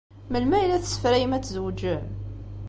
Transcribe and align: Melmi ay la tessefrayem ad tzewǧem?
Melmi 0.31 0.55
ay 0.57 0.65
la 0.67 0.81
tessefrayem 0.83 1.33
ad 1.33 1.43
tzewǧem? 1.43 2.05